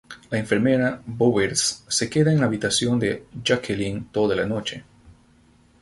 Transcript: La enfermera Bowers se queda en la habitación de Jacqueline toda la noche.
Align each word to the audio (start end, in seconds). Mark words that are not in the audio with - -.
La 0.31 0.39
enfermera 0.39 0.99
Bowers 1.05 1.85
se 1.87 2.09
queda 2.09 2.31
en 2.33 2.39
la 2.39 2.47
habitación 2.47 2.97
de 2.97 3.27
Jacqueline 3.45 4.07
toda 4.11 4.35
la 4.35 4.47
noche. 4.47 4.83